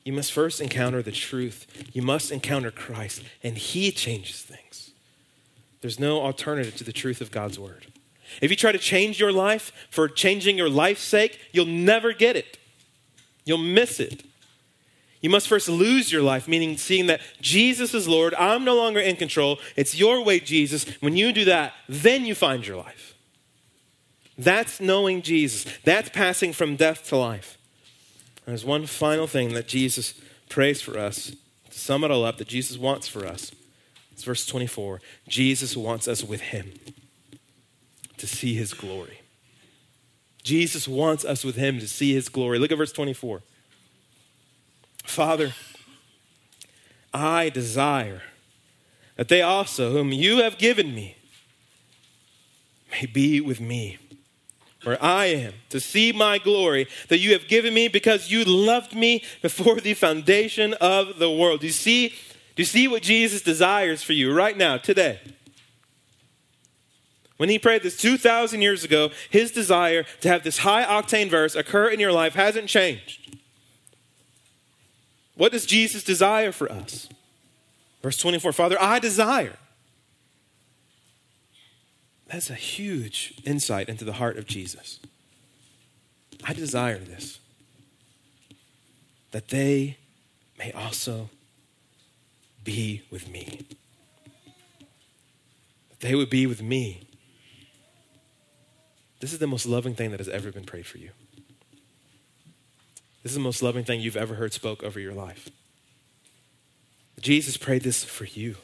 [0.03, 1.89] You must first encounter the truth.
[1.93, 4.91] You must encounter Christ, and He changes things.
[5.81, 7.87] There's no alternative to the truth of God's Word.
[8.41, 12.35] If you try to change your life for changing your life's sake, you'll never get
[12.35, 12.57] it.
[13.45, 14.23] You'll miss it.
[15.21, 18.33] You must first lose your life, meaning seeing that Jesus is Lord.
[18.35, 19.59] I'm no longer in control.
[19.75, 20.85] It's your way, Jesus.
[20.99, 23.15] When you do that, then you find your life.
[24.37, 25.65] That's knowing Jesus.
[25.83, 27.57] That's passing from death to life.
[28.45, 30.13] And there's one final thing that Jesus
[30.49, 31.35] prays for us
[31.71, 33.51] to sum it all up that Jesus wants for us.
[34.11, 35.01] It's verse 24.
[35.27, 36.73] Jesus wants us with him
[38.17, 39.21] to see his glory.
[40.43, 42.57] Jesus wants us with him to see his glory.
[42.57, 43.41] Look at verse 24.
[45.07, 45.53] Father,
[47.13, 48.21] I desire
[49.15, 51.15] that they also, whom you have given me,
[52.91, 53.97] may be with me
[54.83, 58.95] where I am, to see my glory that you have given me because you loved
[58.95, 61.61] me before the foundation of the world.
[61.61, 65.19] Do you see, do you see what Jesus desires for you right now, today?
[67.37, 71.55] When he prayed this 2,000 years ago, his desire to have this high octane verse
[71.55, 73.36] occur in your life hasn't changed.
[75.37, 77.07] What does Jesus desire for us?
[78.01, 79.57] Verse 24 Father, I desire.
[82.27, 84.99] That's a huge insight into the heart of Jesus.
[86.43, 87.39] I desire this,
[89.31, 89.97] that they
[90.59, 91.29] may also
[92.63, 93.65] be with me.
[95.89, 97.07] That they would be with me
[99.19, 101.09] this is the most loving thing that has ever been prayed for you.
[103.27, 105.49] This is the most loving thing you've ever heard spoke over your life.
[107.19, 108.55] Jesus prayed this for you.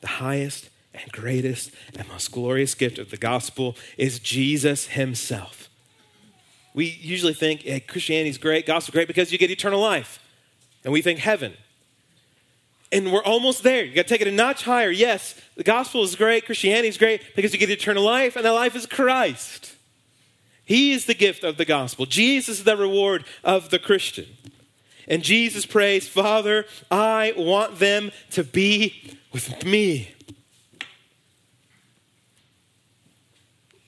[0.00, 5.68] The highest and greatest and most glorious gift of the gospel is Jesus himself.
[6.72, 10.20] We usually think hey, Christianity's great, gospel great because you get eternal life.
[10.84, 11.54] And we think heaven.
[12.92, 13.84] And we're almost there.
[13.84, 14.92] You got to take it a notch higher.
[14.92, 18.52] Yes, the gospel is great, Christianity is great because you get eternal life, and that
[18.52, 19.74] life is Christ.
[20.68, 22.04] He is the gift of the gospel.
[22.04, 24.26] Jesus is the reward of the Christian.
[25.08, 30.14] And Jesus prays, Father, I want them to be with me.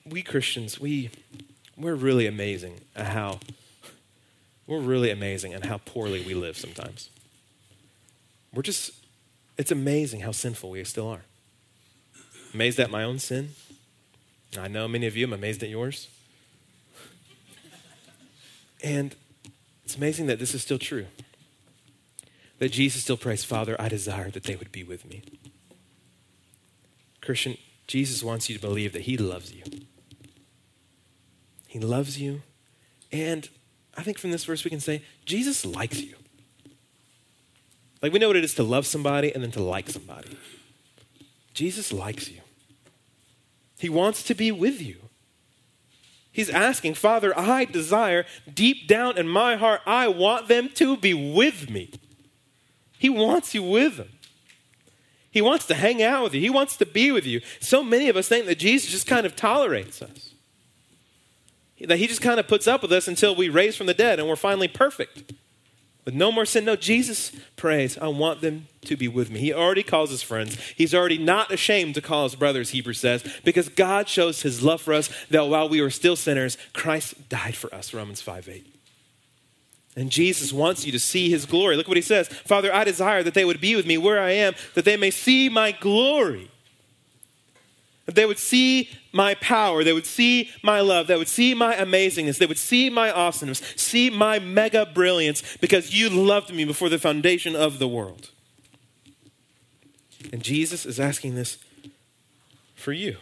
[0.07, 1.11] We Christians, we,
[1.77, 3.41] we're really amazing at how,
[4.65, 7.11] we're really amazing at how poorly we live sometimes.
[8.51, 8.89] We're just,
[9.55, 11.21] it's amazing how sinful we still are.
[12.55, 13.49] Amazed at my own sin.
[14.57, 16.07] I know many of you, I'm amazed at yours.
[18.83, 19.15] And
[19.83, 21.05] it's amazing that this is still true.
[22.59, 25.23] That Jesus still prays, Father, I desire that they would be with me.
[27.21, 27.57] Christian,
[27.87, 29.63] Jesus wants you to believe that He loves you.
[31.67, 32.41] He loves you.
[33.11, 33.47] And
[33.97, 36.15] I think from this verse we can say, Jesus likes you.
[38.01, 40.37] Like we know what it is to love somebody and then to like somebody.
[41.53, 42.41] Jesus likes you.
[43.77, 44.97] He wants to be with you.
[46.31, 51.13] He's asking, Father, I desire deep down in my heart, I want them to be
[51.13, 51.91] with me.
[52.97, 54.09] He wants you with them.
[55.31, 56.41] He wants to hang out with you.
[56.41, 57.41] He wants to be with you.
[57.59, 60.33] So many of us think that Jesus just kind of tolerates us.
[61.79, 64.19] That he just kind of puts up with us until we raise from the dead
[64.19, 65.33] and we're finally perfect.
[66.05, 66.65] With no more sin.
[66.65, 69.39] No, Jesus prays, I want them to be with me.
[69.39, 70.57] He already calls his friends.
[70.75, 74.81] He's already not ashamed to call his brothers, Hebrews says, because God shows his love
[74.81, 78.75] for us that while we were still sinners, Christ died for us, Romans 5 8.
[79.95, 81.75] And Jesus wants you to see his glory.
[81.75, 84.31] Look what he says Father, I desire that they would be with me where I
[84.31, 86.49] am, that they may see my glory.
[88.05, 92.39] They would see my power, they would see my love, they would see my amazingness,
[92.39, 96.99] they would see my awesomeness, see my mega brilliance, because you loved me before the
[96.99, 98.31] foundation of the world.
[100.33, 101.57] And Jesus is asking this
[102.75, 103.17] for you.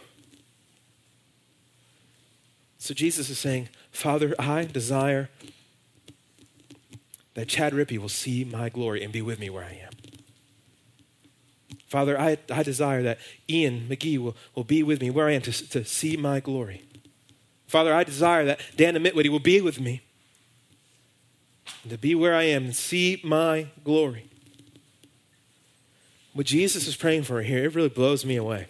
[2.78, 5.28] So Jesus is saying, Father, I desire
[7.34, 9.99] that Chad Rippey will see my glory and be with me where I am.
[11.90, 13.18] Father, I, I desire that
[13.48, 16.84] Ian McGee will, will be with me where I am to, to see my glory.
[17.66, 20.00] Father, I desire that Dan Mitwitty will be with me
[21.88, 24.26] to be where I am and see my glory.
[26.32, 28.66] What Jesus is praying for here, it really blows me away.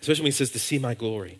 [0.00, 1.38] Especially when he says to see my glory.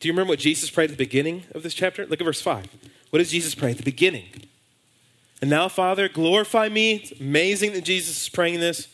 [0.00, 2.06] Do you remember what Jesus prayed at the beginning of this chapter?
[2.06, 2.66] Look at verse 5.
[3.10, 4.24] What does Jesus pray at the beginning?
[5.42, 6.94] And now, Father, glorify me.
[6.94, 8.88] It's amazing that Jesus is praying this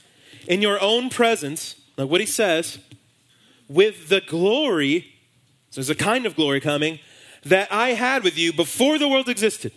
[0.47, 2.79] in your own presence, like what he says,
[3.69, 5.15] with the glory,
[5.71, 6.99] so there's a kind of glory coming,
[7.45, 9.73] that I had with you before the world existed.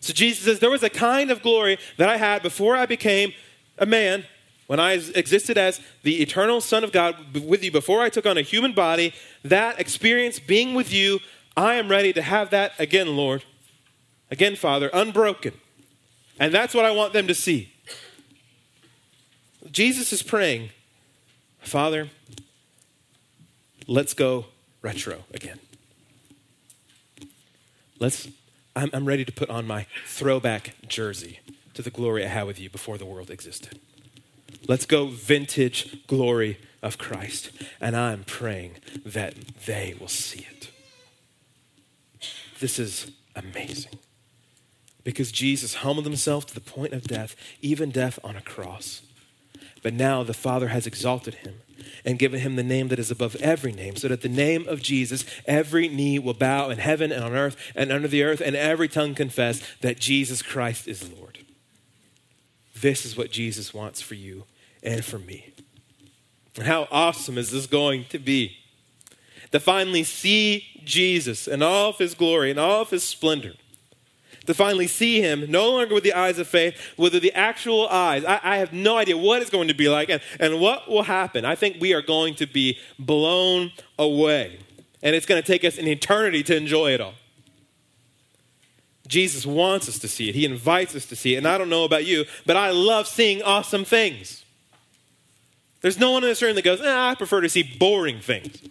[0.00, 3.32] So Jesus says, There was a kind of glory that I had before I became
[3.78, 4.24] a man,
[4.66, 8.36] when I existed as the eternal Son of God with you, before I took on
[8.36, 9.14] a human body.
[9.42, 11.20] That experience being with you,
[11.56, 13.44] I am ready to have that again, Lord.
[14.30, 15.54] Again, Father, unbroken.
[16.38, 17.72] And that's what I want them to see.
[19.70, 20.70] Jesus is praying,
[21.60, 22.08] Father,
[23.86, 24.46] let's go
[24.82, 25.58] retro again.
[27.98, 28.28] Let's,
[28.76, 31.40] I'm, I'm ready to put on my throwback jersey
[31.74, 33.78] to the glory I had with you before the world existed.
[34.66, 37.50] Let's go vintage glory of Christ.
[37.80, 39.34] And I'm praying that
[39.66, 40.70] they will see it.
[42.60, 43.98] This is amazing.
[45.04, 49.02] Because Jesus humbled himself to the point of death, even death on a cross.
[49.88, 51.62] But now the Father has exalted him
[52.04, 54.82] and given him the name that is above every name, so that the name of
[54.82, 58.54] Jesus, every knee will bow in heaven and on earth and under the earth, and
[58.54, 61.38] every tongue confess that Jesus Christ is Lord.
[62.78, 64.44] This is what Jesus wants for you
[64.82, 65.54] and for me.
[66.56, 68.58] And how awesome is this going to be?
[69.52, 73.54] To finally see Jesus in all of his glory and all of his splendor
[74.48, 78.24] to finally see him, no longer with the eyes of faith, with the actual eyes.
[78.24, 81.02] I, I, have no idea what it's going to be like and, and what will
[81.02, 81.44] happen.
[81.44, 84.58] I think we are going to be blown away.
[85.02, 87.12] And it's going to take us an eternity to enjoy it all.
[89.06, 90.34] Jesus wants us to see it.
[90.34, 91.38] He invites us to see it.
[91.38, 94.46] And I don't know about you, but I love seeing awesome things.
[95.82, 98.62] There's no one in this room that goes, ah, I prefer to see boring things.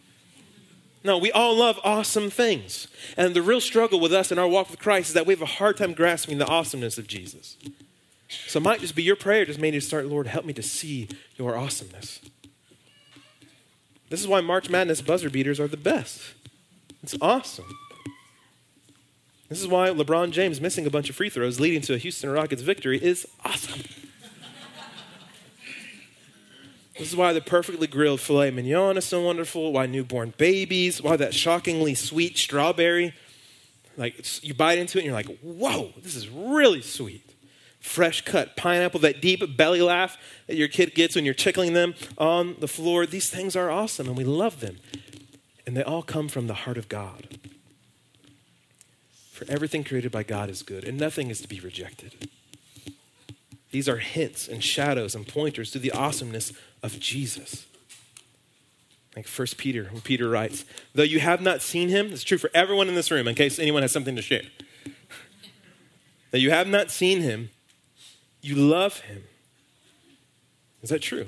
[1.04, 2.88] No, we all love awesome things.
[3.16, 5.41] And the real struggle with us in our walk with Christ is that we have
[5.41, 7.58] a hard time grasping the awesomeness of Jesus.
[8.48, 10.64] So it might just be your prayer, just made to start, Lord, help me to
[10.64, 12.20] see your awesomeness.
[14.10, 16.22] This is why March Madness buzzer beaters are the best.
[17.04, 17.66] It's awesome.
[19.50, 22.30] This is why LeBron James missing a bunch of free throws leading to a Houston
[22.30, 23.84] Rockets victory is awesome.
[26.98, 31.16] This is why the perfectly grilled filet mignon is so wonderful, why newborn babies, why
[31.18, 33.14] that shockingly sweet strawberry,
[33.98, 37.24] like you bite into it and you're like, whoa, this is really sweet.
[37.80, 40.18] Fresh cut pineapple, that deep belly laugh
[40.48, 43.06] that your kid gets when you're tickling them on the floor.
[43.06, 44.78] These things are awesome and we love them.
[45.66, 47.39] And they all come from the heart of God.
[49.32, 52.30] For everything created by God is good, and nothing is to be rejected.
[53.72, 57.65] These are hints and shadows and pointers to the awesomeness of Jesus.
[59.15, 60.63] Like 1 Peter, when Peter writes,
[60.93, 63.57] though you have not seen him, it's true for everyone in this room in case
[63.57, 64.43] anyone has something to share.
[66.32, 67.49] that you have not seen him,
[68.41, 69.24] you love him.
[70.82, 71.28] Is that true?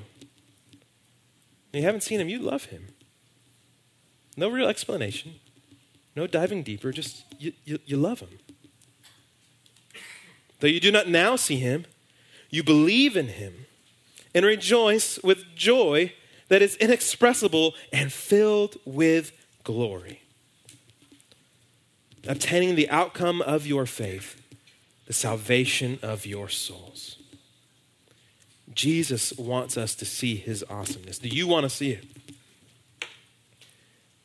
[1.72, 2.88] You haven't seen him, you love him.
[4.36, 5.34] No real explanation,
[6.16, 8.38] no diving deeper, just you, you, you love him.
[10.60, 11.86] Though you do not now see him,
[12.50, 13.66] you believe in him
[14.34, 16.12] and rejoice with joy
[16.48, 19.32] that is inexpressible and filled with
[19.64, 20.20] glory.
[22.26, 24.40] Obtaining the outcome of your faith,
[25.06, 27.16] the salvation of your souls.
[28.74, 31.18] Jesus wants us to see his awesomeness.
[31.18, 32.06] Do you want to see it?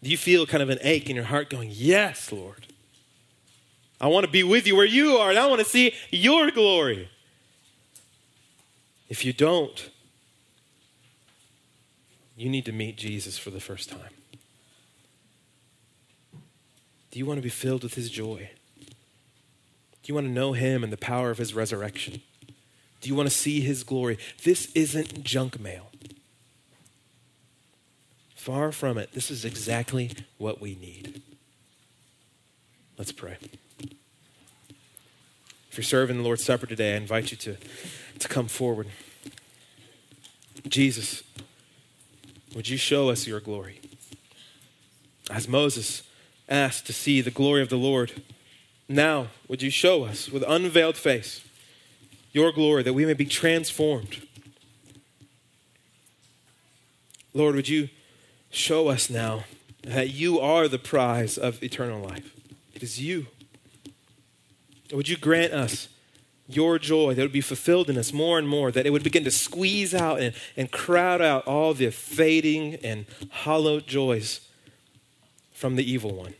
[0.03, 2.67] Do you feel kind of an ache in your heart going, Yes, Lord?
[3.99, 6.51] I want to be with you where you are, and I want to see your
[6.51, 7.09] glory.
[9.08, 9.89] If you don't,
[12.36, 14.14] you need to meet Jesus for the first time.
[17.12, 18.49] Do you want to be filled with his joy?
[18.78, 22.22] Do you want to know him and the power of his resurrection?
[23.01, 24.18] Do you want to see his glory?
[24.43, 25.91] This isn't junk mail.
[28.36, 29.14] Far from it.
[29.14, 31.22] This is exactly what we need.
[32.97, 33.38] Let's pray.
[35.76, 37.57] If you're serving the Lord's Supper today, I invite you to,
[38.19, 38.88] to come forward.
[40.69, 41.21] Jesus,
[42.55, 43.82] would you show us your glory?
[45.30, 46.03] As Moses
[46.47, 48.23] asked to see the glory of the Lord,
[48.88, 51.41] now would you show us with unveiled face
[52.32, 54.26] your glory that we may be transformed?
[57.34, 57.89] Lord, would you
[58.49, 59.43] show us now
[59.84, 62.34] that you are the prize of eternal life?
[62.73, 63.28] It is you.
[64.91, 65.89] Would you grant us
[66.47, 69.23] your joy that would be fulfilled in us more and more, that it would begin
[69.23, 74.47] to squeeze out and, and crowd out all the fading and hollow joys
[75.53, 76.36] from the evil one.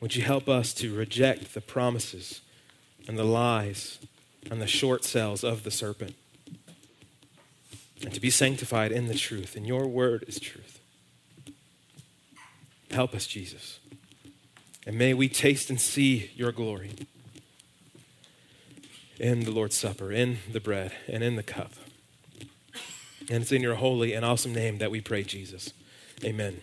[0.00, 2.40] Would you help us to reject the promises
[3.06, 4.00] and the lies
[4.50, 6.16] and the short sells of the serpent
[8.02, 9.54] and to be sanctified in the truth?
[9.54, 10.80] And your word is truth.
[12.90, 13.78] Help us, Jesus.
[14.86, 16.90] And may we taste and see your glory
[19.18, 21.72] in the Lord's Supper, in the bread, and in the cup.
[23.30, 25.72] And it's in your holy and awesome name that we pray, Jesus.
[26.24, 26.60] Amen.